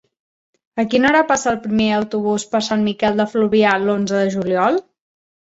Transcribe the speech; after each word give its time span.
A 0.83 0.85
quina 0.93 1.07
hora 1.09 1.19
passa 1.31 1.51
el 1.51 1.59
primer 1.67 1.89
autobús 1.97 2.45
per 2.55 2.63
Sant 2.71 2.87
Miquel 2.89 3.21
de 3.23 3.29
Fluvià 3.35 3.77
l'onze 3.85 4.17
de 4.23 4.35
juliol? 4.39 4.83